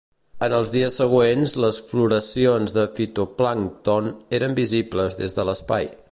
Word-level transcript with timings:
En 0.45 0.53
els 0.59 0.69
dies 0.75 0.95
següents, 1.01 1.53
les 1.65 1.81
floracions 1.91 2.73
de 2.79 2.87
fitoplàncton 3.01 4.09
eren 4.41 4.57
visibles 4.61 5.19
des 5.25 5.37
de 5.41 5.51
l'espai. 5.51 5.91